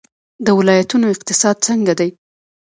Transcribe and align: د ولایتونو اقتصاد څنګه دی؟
د 0.45 0.47
ولایتونو 0.59 1.05
اقتصاد 1.13 1.55
څنګه 1.67 1.93
دی؟ 1.99 2.09